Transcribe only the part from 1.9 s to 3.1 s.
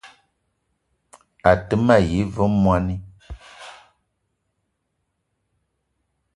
yi ve mwoani